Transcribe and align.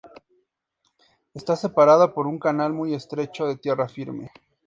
Está 1.35 1.55
separada 1.55 2.11
por 2.15 2.25
un 2.25 2.39
canal 2.39 2.73
muy 2.73 2.95
estrecho 2.95 3.45
de 3.45 3.57
tierra 3.57 3.87
firme. 3.87 4.31